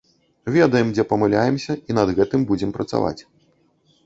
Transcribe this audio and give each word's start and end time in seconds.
Ведаем, 0.55 0.87
дзе 0.95 1.03
памыляемся, 1.11 1.75
і 1.91 1.99
над 1.99 2.15
гэтым 2.21 2.41
будзем 2.53 2.73
працаваць. 2.79 3.19